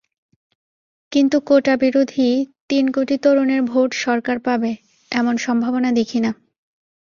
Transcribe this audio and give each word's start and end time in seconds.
কিন্তু 1.11 1.37
কোটাবিরোধী 1.41 2.29
তিন 2.69 2.85
কোটি 2.91 3.15
তরুণের 3.17 3.61
ভোট 3.61 3.89
সরকার 3.95 4.37
পাবে, 4.39 4.71
এমন 5.11 5.35
সম্ভাবনা 5.37 5.89
দেখি 5.91 6.19
না। 6.19 6.31